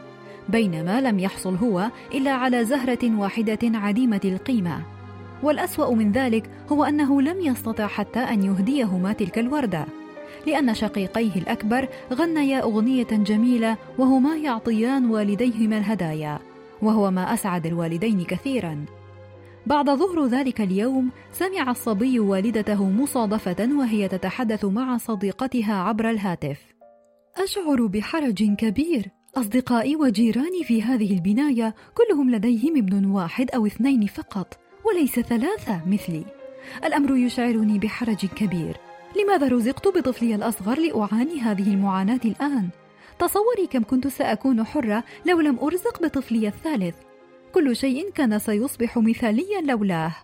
بينما 0.48 1.00
لم 1.00 1.18
يحصل 1.18 1.54
هو 1.54 1.90
إلا 2.14 2.30
على 2.30 2.64
زهرة 2.64 3.18
واحدة 3.18 3.58
عديمة 3.62 4.20
القيمة. 4.24 4.82
والأسوأ 5.42 5.94
من 5.94 6.12
ذلك 6.12 6.50
هو 6.72 6.84
أنه 6.84 7.22
لم 7.22 7.40
يستطع 7.40 7.86
حتى 7.86 8.18
أن 8.18 8.42
يهديهما 8.42 9.12
تلك 9.12 9.38
الوردة. 9.38 9.86
لأن 10.46 10.74
شقيقيه 10.74 11.36
الأكبر 11.36 11.88
غنيا 12.12 12.62
أغنية 12.62 13.06
جميلة 13.10 13.76
وهما 13.98 14.36
يعطيان 14.36 15.10
والديهما 15.10 15.78
الهدايا 15.78 16.38
وهو 16.82 17.10
ما 17.10 17.34
أسعد 17.34 17.66
الوالدين 17.66 18.24
كثيرا. 18.24 18.84
بعد 19.66 19.90
ظهر 19.90 20.26
ذلك 20.26 20.60
اليوم 20.60 21.10
سمع 21.32 21.70
الصبي 21.70 22.20
والدته 22.20 22.90
مصادفة 22.90 23.68
وهي 23.78 24.08
تتحدث 24.08 24.64
مع 24.64 24.98
صديقتها 24.98 25.74
عبر 25.74 26.10
الهاتف. 26.10 26.60
أشعر 27.36 27.86
بحرج 27.86 28.54
كبير. 28.54 29.10
أصدقائي 29.36 29.96
وجيراني 29.96 30.64
في 30.64 30.82
هذه 30.82 31.14
البناية 31.14 31.74
كلهم 31.94 32.30
لديهم 32.30 32.76
ابن 32.76 33.04
واحد 33.04 33.50
أو 33.50 33.66
اثنين 33.66 34.06
فقط 34.06 34.58
وليس 34.84 35.20
ثلاثة 35.20 35.80
مثلي. 35.86 36.24
الأمر 36.84 37.16
يشعرني 37.16 37.78
بحرج 37.78 38.26
كبير. 38.26 38.76
لماذا 39.16 39.48
رزقت 39.48 39.88
بطفلي 39.88 40.34
الأصغر 40.34 40.78
لأعاني 40.80 41.40
هذه 41.40 41.74
المعاناة 41.74 42.20
الآن؟ 42.24 42.68
تصوري 43.18 43.66
كم 43.70 43.82
كنت 43.84 44.06
سأكون 44.06 44.64
حرة 44.64 45.04
لو 45.26 45.40
لم 45.40 45.58
أرزق 45.58 46.02
بطفلي 46.02 46.48
الثالث. 46.48 46.94
كل 47.52 47.76
شيء 47.76 48.10
كان 48.10 48.38
سيصبح 48.38 48.98
مثاليا 48.98 49.60
لولاه. 49.60 50.14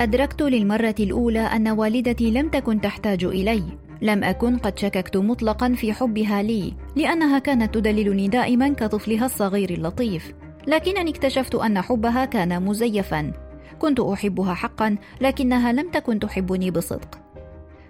أدركت 0.00 0.42
للمرة 0.42 0.94
الأولى 1.00 1.40
أن 1.40 1.68
والدتي 1.68 2.30
لم 2.30 2.48
تكن 2.48 2.80
تحتاج 2.80 3.24
إلي. 3.24 3.62
لم 4.02 4.24
أكن 4.24 4.58
قد 4.58 4.78
شككت 4.78 5.16
مطلقا 5.16 5.72
في 5.72 5.92
حبها 5.92 6.42
لي 6.42 6.74
لأنها 6.96 7.38
كانت 7.38 7.74
تدللني 7.74 8.28
دائما 8.28 8.68
كطفلها 8.68 9.26
الصغير 9.26 9.70
اللطيف. 9.70 10.32
لكنني 10.70 11.10
اكتشفت 11.10 11.54
أن 11.54 11.80
حبها 11.80 12.24
كان 12.24 12.62
مزيفا. 12.62 13.32
كنت 13.78 14.00
أحبها 14.00 14.54
حقا 14.54 14.96
لكنها 15.20 15.72
لم 15.72 15.90
تكن 15.90 16.18
تحبني 16.18 16.70
بصدق. 16.70 17.18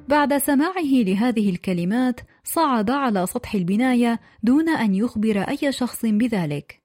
بعد 0.08 0.38
سماعه 0.38 0.92
لهذه 0.92 1.50
الكلمات 1.50 2.20
صعد 2.44 2.90
على 2.90 3.26
سطح 3.26 3.54
البناية 3.54 4.20
دون 4.42 4.68
أن 4.68 4.94
يخبر 4.94 5.40
أي 5.40 5.72
شخص 5.72 6.06
بذلك. 6.06 6.80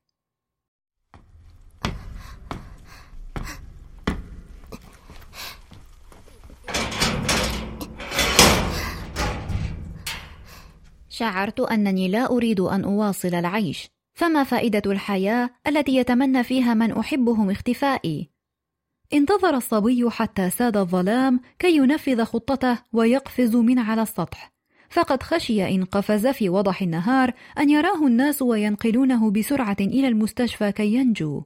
شعرت 11.09 11.59
أنني 11.59 12.07
لا 12.07 12.31
أريد 12.31 12.59
أن 12.59 12.83
أواصل 12.83 13.35
العيش. 13.35 13.94
فما 14.15 14.43
فائدة 14.43 14.91
الحياة 14.91 15.49
التي 15.67 15.95
يتمنى 15.95 16.43
فيها 16.43 16.73
من 16.73 16.91
أحبهم 16.91 17.49
اختفائي. 17.49 18.29
انتظر 19.13 19.55
الصبي 19.57 20.09
حتى 20.09 20.49
ساد 20.49 20.77
الظلام 20.77 21.39
كي 21.59 21.75
ينفذ 21.75 22.23
خطته 22.23 22.79
ويقفز 22.93 23.55
من 23.55 23.79
على 23.79 24.01
السطح. 24.01 24.53
فقد 24.89 25.23
خشي 25.23 25.75
إن 25.75 25.85
قفز 25.85 26.27
في 26.27 26.49
وضح 26.49 26.81
النهار 26.81 27.33
أن 27.59 27.69
يراه 27.69 28.07
الناس 28.07 28.41
وينقلونه 28.41 29.31
بسرعة 29.31 29.77
إلى 29.79 30.07
المستشفى 30.07 30.71
كي 30.71 30.93
ينجو. 30.93 31.43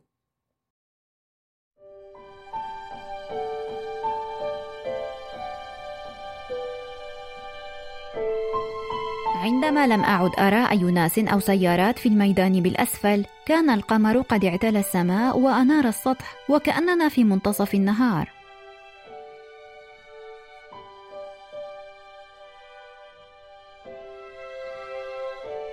عندما 9.49 9.87
لم 9.87 10.01
أعد 10.01 10.31
أرى 10.39 10.71
أي 10.71 10.91
ناس 10.91 11.19
أو 11.19 11.39
سيارات 11.39 11.99
في 11.99 12.09
الميدان 12.09 12.61
بالأسفل 12.61 13.25
كان 13.45 13.69
القمر 13.69 14.21
قد 14.21 14.45
اعتلى 14.45 14.79
السماء 14.79 15.39
وأنار 15.39 15.87
السطح 15.87 16.35
وكأننا 16.49 17.09
في 17.09 17.23
منتصف 17.23 17.73
النهار. 17.73 18.29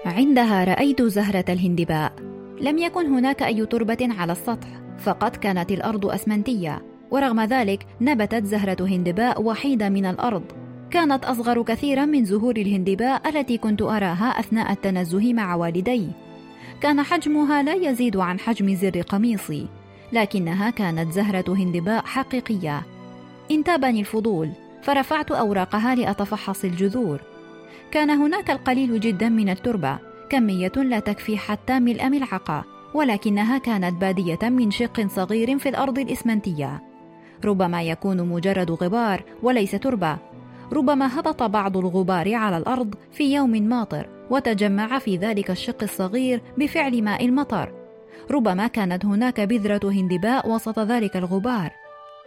عندها 0.07 0.65
رأيت 0.65 1.03
زهرة 1.03 1.45
الهندباء. 1.49 2.13
لم 2.61 2.79
يكن 2.79 3.07
هناك 3.07 3.43
أي 3.43 3.67
تربة 3.67 4.09
على 4.19 4.33
السطح 4.33 4.69
فقط 4.99 5.37
كانت 5.37 5.71
الأرض 5.73 6.07
أسمنتية 6.07 6.83
ورغم 7.11 7.41
ذلك 7.41 7.87
نبتت 8.01 8.45
زهرة 8.45 8.87
هندباء 8.87 9.43
وحيدة 9.43 9.89
من 9.89 10.07
الأرض. 10.07 10.66
كانت 10.97 11.25
أصغر 11.25 11.63
كثيرا 11.63 12.05
من 12.05 12.25
زهور 12.25 12.57
الهندباء 12.57 13.29
التي 13.29 13.59
كنت 13.59 13.83
أراها 13.83 14.41
أثناء 14.41 14.73
التنزه 14.73 15.33
مع 15.33 15.55
والدي. 15.55 16.09
كان 16.81 17.03
حجمها 17.03 17.63
لا 17.63 17.75
يزيد 17.75 18.17
عن 18.17 18.41
حجم 18.41 18.75
زر 18.75 19.01
قميصي 19.01 19.67
لكنها 20.13 20.71
كانت 20.71 21.13
زهرة 21.13 21.45
هندباء 21.49 22.05
حقيقية. 22.05 22.83
انتابني 23.51 24.01
الفضول 24.01 24.51
فرفعت 24.83 25.33
أوراقها 25.33 25.95
لأتفحص 25.95 26.65
الجذور. 26.65 27.21
كان 27.91 28.11
هناك 28.11 28.51
القليل 28.51 29.01
جدا 29.01 29.29
من 29.29 29.49
التربة 29.49 29.99
كمية 30.31 30.73
لا 30.77 30.99
تكفي 30.99 31.39
حتى 31.39 31.81
ملء 31.81 32.09
ملعقة 32.09 32.65
ولكنها 32.95 33.59
كانت 33.59 34.01
بادية 34.01 34.49
من 34.49 34.71
شق 34.71 35.07
صغير 35.07 35.59
في 35.59 35.69
الأرض 35.69 35.99
الإسمنتية. 35.99 36.83
ربما 37.45 37.83
يكون 37.83 38.29
مجرد 38.29 38.71
غبار 38.71 39.23
وليس 39.43 39.71
تربة. 39.71 40.36
ربما 40.73 41.21
هبط 41.21 41.43
بعض 41.43 41.77
الغبار 41.77 42.35
على 42.35 42.57
الأرض 42.57 42.95
في 43.13 43.35
يوم 43.35 43.51
ماطر 43.51 44.09
وتجمع 44.31 44.99
في 44.99 45.17
ذلك 45.17 45.51
الشق 45.51 45.83
الصغير 45.83 46.43
بفعل 46.59 47.03
ماء 47.03 47.25
المطر. 47.25 47.73
ربما 48.31 48.67
كانت 48.67 49.05
هناك 49.05 49.41
بذرة 49.41 49.91
هندباء 49.93 50.49
وسط 50.49 50.79
ذلك 50.79 51.17
الغبار. 51.17 51.71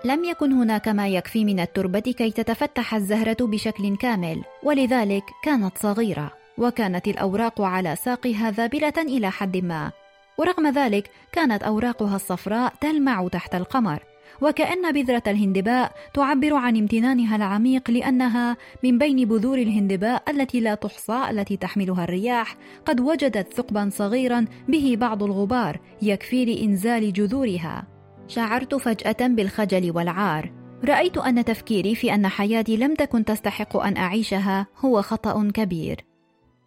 لم 0.05 0.23
يكن 0.23 0.51
هناك 0.51 0.87
ما 0.87 1.07
يكفي 1.07 1.45
من 1.45 1.59
التربة 1.59 1.99
كي 1.99 2.31
تتفتح 2.31 2.95
الزهرة 2.95 3.37
بشكل 3.41 3.97
كامل 3.97 4.41
ولذلك 4.63 5.23
كانت 5.43 5.77
صغيرة 5.77 6.31
وكانت 6.57 7.07
الأوراق 7.07 7.61
على 7.61 7.95
ساقها 7.95 8.51
ذابلة 8.51 8.93
إلى 8.97 9.31
حد 9.31 9.57
ما. 9.57 9.91
ورغم 10.37 10.67
ذلك 10.67 11.09
كانت 11.31 11.63
أوراقها 11.63 12.15
الصفراء 12.15 12.73
تلمع 12.81 13.27
تحت 13.27 13.55
القمر. 13.55 14.08
وكأن 14.41 14.91
بذرة 14.91 15.23
الهندباء 15.27 15.91
تعبر 16.13 16.53
عن 16.53 16.77
امتنانها 16.77 17.35
العميق 17.35 17.91
لأنها 17.91 18.57
من 18.83 18.97
بين 18.97 19.27
بذور 19.27 19.57
الهندباء 19.57 20.23
التي 20.29 20.59
لا 20.59 20.75
تحصى 20.75 21.29
التي 21.29 21.57
تحملها 21.57 22.03
الرياح. 22.03 22.57
قد 22.85 22.99
وجدت 22.99 23.53
ثقبا 23.53 23.89
صغيرا 23.93 24.45
به 24.67 24.95
بعض 24.99 25.23
الغبار 25.23 25.79
يكفي 26.01 26.45
لإنزال 26.45 27.13
جذورها. 27.13 27.87
شعرت 28.27 28.75
فجأة 28.75 29.27
بالخجل 29.27 29.91
والعار. 29.95 30.51
رأيت 30.85 31.17
أن 31.17 31.45
تفكيري 31.45 31.95
في 31.95 32.13
أن 32.13 32.27
حياتي 32.27 32.77
لم 32.77 32.95
تكن 32.95 33.25
تستحق 33.25 33.77
أن 33.77 33.97
أعيشها 33.97 34.67
هو 34.77 35.01
خطأ 35.01 35.51
كبير. 35.53 36.05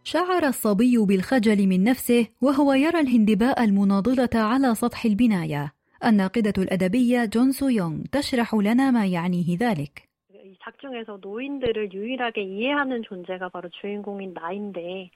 شعر 0.04 0.46
الصبي 0.46 0.98
بالخجل 0.98 1.66
من 1.66 1.84
نفسه 1.84 2.26
وهو 2.40 2.72
يرى 2.72 3.00
الهندباء 3.00 3.64
المناضلة 3.64 4.28
على 4.34 4.74
سطح 4.74 5.04
البناية. 5.04 5.81
الناقدة 6.05 6.53
الأدبية 6.57 7.25
جون 7.25 7.51
سو 7.51 7.67
يونغ 7.67 8.03
تشرح 8.11 8.55
لنا 8.55 8.91
ما 8.91 9.05
يعنيه 9.05 9.57
ذلك. 9.57 10.07
작중에서 10.63 11.17
노인들을 11.21 11.93
유일하게 11.93 12.41
이해하는 12.41 13.03
존재가 13.03 13.49
바로 13.49 13.69
주인공인 13.69 14.33
나인데 14.33 15.11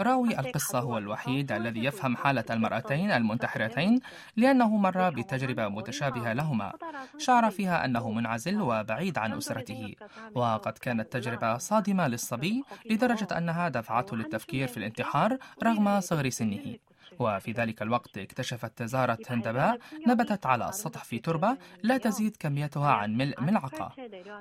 راوي 0.00 0.38
القصة 0.38 0.78
هو 0.78 0.98
الوحيد 0.98 1.52
الذي 1.52 1.84
يفهم 1.84 2.16
حالة 2.16 2.44
المرأتين 2.50 3.10
المنتحرتين 3.10 4.00
لأنه 4.36 4.76
مر 4.76 5.10
بتجربة 5.10 5.68
متشابهة 5.68 6.32
لهما 6.32 6.72
شعر 7.18 7.50
فيها 7.50 7.84
أنه 7.84 8.10
منعزل 8.10 8.60
وبعيد 8.60 9.18
عن 9.18 9.32
أسرته 9.32 9.94
وقد 10.34 10.78
كانت 10.78 11.12
تجربة 11.12 11.58
صادمة 11.58 12.08
للصبي 12.08 12.62
لدرجة 12.90 13.38
أنها 13.38 13.68
دفعته 13.68 14.16
للتفكير 14.16 14.68
في 14.68 14.76
الانتحار 14.76 15.38
رغم 15.62 16.00
صغر 16.00 16.28
سنه 16.28 16.76
وفي 17.19 17.51
ذلك 17.51 17.81
الوقت 17.81 18.17
اكتشفت 18.17 18.83
زهرة 18.83 19.17
هندباء 19.29 19.79
نبتت 20.07 20.45
على 20.45 20.69
السطح 20.69 21.03
في 21.03 21.19
تربة 21.19 21.57
لا 21.83 21.97
تزيد 21.97 22.35
كميتها 22.39 22.91
عن 22.91 23.17
ملء 23.17 23.41
ملعقة. 23.41 23.91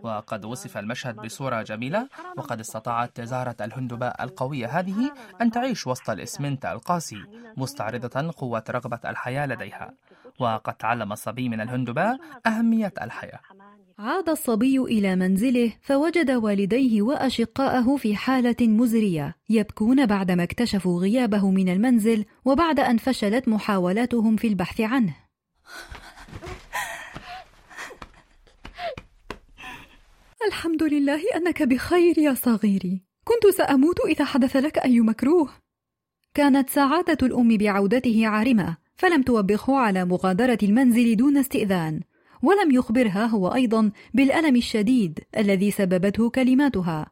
وقد 0.02 0.44
وصف 0.44 0.78
المشهد 0.78 1.16
بصورة 1.16 1.62
جميلة 1.62 2.08
وقد 2.36 2.60
استطاعت 2.60 3.20
زهرة 3.20 3.56
الهندباء 3.60 4.24
القوية 4.24 4.66
هذه 4.66 5.12
أن 5.40 5.50
تعيش 5.50 5.86
وسط 5.86 6.10
الإسمنت 6.10 6.66
القاسي 6.66 7.24
مستعرضة 7.56 8.32
قوة 8.36 8.64
رغبة 8.70 9.00
الحياة 9.04 9.46
لديها. 9.46 9.92
وقد 10.38 10.74
تعلم 10.74 11.12
الصبي 11.12 11.48
من 11.48 11.60
الهندباء 11.60 12.18
أهمية 12.46 12.92
الحياة. 13.02 13.40
عاد 13.98 14.28
الصبي 14.28 14.78
إلى 14.78 15.16
منزله 15.16 15.72
فوجد 15.80 16.30
والديه 16.30 17.02
وأشقاءه 17.02 17.96
في 17.96 18.16
حالة 18.16 18.56
مزرية 18.60 19.36
يبكون 19.48 20.06
بعدما 20.06 20.42
اكتشفوا 20.42 21.00
غيابه 21.00 21.50
من 21.50 21.68
المنزل 21.68 22.24
وبعد 22.44 22.80
أن 22.80 22.96
فشلت 22.96 23.48
محاولاتهم 23.48 24.36
في 24.36 24.46
البحث 24.46 24.80
عنه. 24.80 25.16
الحمد 30.46 30.82
لله 30.82 31.20
أنك 31.36 31.62
بخير 31.62 32.18
يا 32.18 32.34
صغيري. 32.34 33.02
كنت 33.24 33.54
سأموت 33.54 34.00
إذا 34.00 34.24
حدث 34.24 34.56
لك 34.56 34.78
أي 34.78 35.00
مكروه. 35.00 35.48
كانت 36.34 36.70
سعادة 36.70 37.26
الأم 37.26 37.56
بعودته 37.56 38.26
عارمة 38.26 38.76
فلم 38.96 39.22
توبخه 39.22 39.76
على 39.76 40.04
مغادرة 40.04 40.58
المنزل 40.62 41.16
دون 41.16 41.36
استئذان. 41.36 42.00
ولم 42.42 42.70
يخبرها 42.70 43.26
هو 43.26 43.48
أيضا 43.48 43.90
بالألم 44.14 44.56
الشديد 44.56 45.18
الذي 45.38 45.70
سببته 45.70 46.30
كلماتها. 46.30 47.06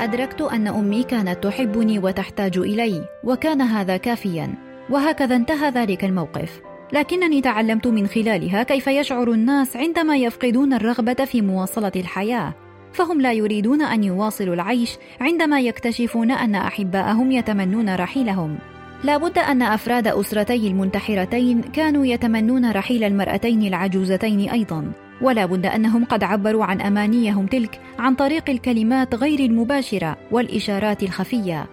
أدركت 0.00 0.40
أن 0.40 0.68
أمي 0.68 1.02
كانت 1.02 1.44
تحبني 1.44 1.98
وتحتاج 1.98 2.58
إلي 2.58 3.08
وكان 3.24 3.62
هذا 3.62 3.96
كافيا 3.96 4.54
وهكذا 4.90 5.36
انتهى 5.36 5.70
ذلك 5.70 6.04
الموقف. 6.04 6.60
لكنني 6.92 7.40
تعلمت 7.40 7.86
من 7.86 8.06
خلالها 8.06 8.62
كيف 8.62 8.86
يشعر 8.86 9.32
الناس 9.32 9.76
عندما 9.76 10.16
يفقدون 10.16 10.72
الرغبة 10.72 11.24
في 11.24 11.42
مواصلة 11.42 11.92
الحياة. 11.96 12.65
فهم 12.96 13.20
لا 13.20 13.32
يريدون 13.32 13.82
أن 13.82 14.04
يواصلوا 14.04 14.54
العيش 14.54 14.96
عندما 15.20 15.60
يكتشفون 15.60 16.30
أن 16.30 16.54
أحباءهم 16.54 17.32
يتمنون 17.32 17.94
رحيلهم. 17.94 18.58
لا 19.04 19.16
بد 19.16 19.38
أن 19.38 19.62
أفراد 19.62 20.06
أسرتي 20.06 20.68
المنتحرتين 20.68 21.62
كانوا 21.62 22.06
يتمنون 22.06 22.70
رحيل 22.70 23.04
المرأتين 23.04 23.62
العجوزتين 23.62 24.50
أيضا. 24.50 24.92
ولا 25.20 25.46
بد 25.46 25.66
أنهم 25.66 26.04
قد 26.04 26.24
عبروا 26.24 26.64
عن 26.64 26.80
أمانيهم 26.80 27.46
تلك 27.46 27.80
عن 27.98 28.14
طريق 28.14 28.50
الكلمات 28.50 29.14
غير 29.14 29.40
المباشرة 29.40 30.16
والإشارات 30.30 31.02
الخفية. 31.02 31.66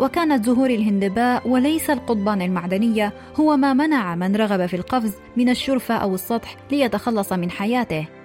وكانت 0.00 0.44
زهور 0.44 0.70
الهندباء 0.70 1.48
وليس 1.48 1.90
القضبان 1.90 2.42
المعدنية 2.42 3.12
هو 3.40 3.56
ما 3.56 3.72
منع 3.72 4.14
من 4.14 4.36
رغب 4.36 4.66
في 4.66 4.76
القفز 4.76 5.14
من 5.36 5.48
الشرفة 5.48 5.94
أو 5.94 6.14
السطح 6.14 6.56
ليتخلص 6.70 7.32
من 7.32 7.50
حياته. 7.50 8.17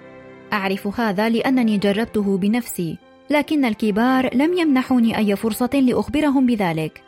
اعرف 0.53 0.99
هذا 0.99 1.29
لانني 1.29 1.77
جربته 1.77 2.37
بنفسي 2.37 2.97
لكن 3.29 3.65
الكبار 3.65 4.35
لم 4.35 4.53
يمنحوني 4.53 5.17
أي 5.17 5.35
فرصة 5.35 5.69
لأخبرهم 5.73 6.45
بذلك 6.45 7.03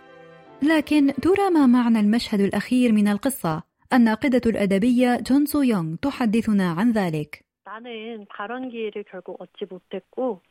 لكن 0.64 1.14
ترى 1.22 1.50
ما 1.50 1.66
معنى 1.66 2.00
المشهد 2.00 2.40
الأخير 2.40 2.92
من 2.92 3.08
القصة؟ 3.08 3.64
الناقدة 3.94 4.42
الأدبية 4.46 5.20
جون 5.28 5.46
سو 5.46 5.62
يونغ 5.62 5.96
تحدثنا 5.96 6.72
عن 6.72 6.92
ذلك. 6.92 7.44
나는 7.66 8.26
발언기회를 8.30 9.06
결국 9.10 9.40
얻지 9.40 9.66
못했고 9.70 10.42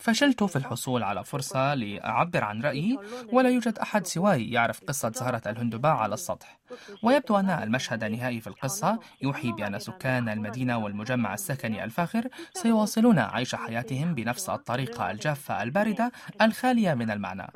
فشلت 0.00 0.44
في 0.44 0.56
الحصول 0.56 1.02
على 1.02 1.24
فرصة 1.24 1.74
لأعبر 1.74 2.44
عن 2.44 2.62
رأيي 2.62 2.98
ولا 3.32 3.50
يوجد 3.50 3.78
أحد 3.78 4.06
سواي 4.06 4.50
يعرف 4.50 4.84
قصة 4.84 5.12
زهرة 5.12 5.42
الهندباء 5.46 5.92
على 5.92 6.14
السطح. 6.14 6.58
ويبدو 7.02 7.36
أن 7.36 7.50
المشهد 7.50 8.04
النهائي 8.04 8.40
في 8.40 8.46
القصة 8.46 8.98
يوحي 9.22 9.52
بأن 9.52 9.78
سكان 9.78 10.28
المدينة 10.28 10.78
والمجمع 10.78 11.34
السكني 11.34 11.84
الفاخر 11.84 12.28
سيواصلون 12.54 13.18
عيش 13.18 13.54
حياتهم 13.54 14.14
بنفس 14.14 14.50
الطريقة 14.50 15.10
الجافة 15.10 15.62
الباردة 15.62 16.12
الخالية 16.42 16.94
من 16.94 17.10
المعنى. 17.10 17.46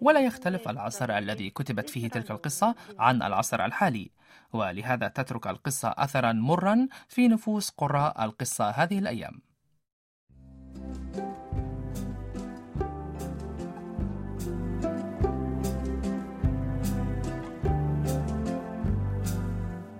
ولا 0.00 0.20
يختلف 0.20 0.68
العصر 0.68 1.18
الذي 1.18 1.50
كتبت 1.50 1.90
فيه 1.90 2.08
تلك 2.08 2.30
القصة 2.30 2.74
عن 2.98 3.22
العصر 3.22 3.64
الحالي. 3.64 4.10
ولهذا 4.54 5.08
تترك 5.08 5.46
القصة 5.46 5.94
أثرا 5.98 6.32
مرا 6.32 6.88
في 7.08 7.28
نفوس 7.28 7.70
قراء 7.70 8.24
القصة 8.24 8.70
هذه 8.70 8.98
الأيام. 8.98 9.40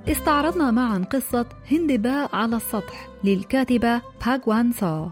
استعرضنا 0.09 0.71
معا 0.71 0.99
قصة 0.99 1.47
هندباء 1.71 2.37
على 2.37 2.57
السطح 2.57 3.09
للكاتبة 3.25 4.03
باغ 4.27 4.39
وان 4.47 4.73
سو. 4.73 5.09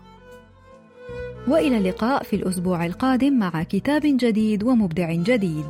وإلى 1.48 1.78
اللقاء 1.78 2.22
في 2.22 2.36
الأسبوع 2.36 2.86
القادم 2.86 3.38
مع 3.38 3.62
كتاب 3.62 4.02
جديد 4.04 4.62
ومبدع 4.62 5.12
جديد. 5.12 5.66